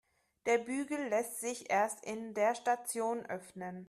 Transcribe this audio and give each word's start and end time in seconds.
Der 0.47 0.57
Bügel 0.57 1.09
lässt 1.09 1.41
sich 1.41 1.69
erst 1.69 2.03
in 2.03 2.33
der 2.33 2.55
Station 2.55 3.23
öffnen. 3.27 3.79